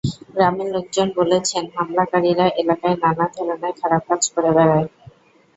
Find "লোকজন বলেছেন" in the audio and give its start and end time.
0.75-1.63